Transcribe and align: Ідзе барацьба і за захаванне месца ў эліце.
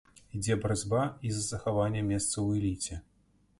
Ідзе 0.37 0.55
барацьба 0.63 1.01
і 1.29 1.33
за 1.35 1.43
захаванне 1.51 2.01
месца 2.09 2.33
ў 2.33 2.65
эліце. 2.65 3.01